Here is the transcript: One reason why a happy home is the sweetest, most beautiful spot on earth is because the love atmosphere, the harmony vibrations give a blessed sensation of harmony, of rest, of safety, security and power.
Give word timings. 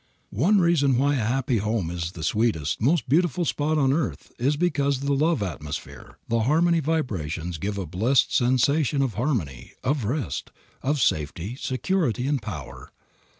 One 0.33 0.59
reason 0.59 0.97
why 0.97 1.13
a 1.13 1.19
happy 1.23 1.57
home 1.57 1.91
is 1.91 2.13
the 2.13 2.23
sweetest, 2.23 2.81
most 2.81 3.07
beautiful 3.07 3.45
spot 3.45 3.77
on 3.77 3.93
earth 3.93 4.31
is 4.39 4.57
because 4.57 5.01
the 5.01 5.13
love 5.13 5.43
atmosphere, 5.43 6.17
the 6.27 6.39
harmony 6.39 6.79
vibrations 6.79 7.59
give 7.59 7.77
a 7.77 7.85
blessed 7.85 8.35
sensation 8.35 9.03
of 9.03 9.13
harmony, 9.13 9.73
of 9.83 10.03
rest, 10.05 10.49
of 10.81 10.99
safety, 10.99 11.55
security 11.55 12.25
and 12.25 12.41
power. 12.41 12.91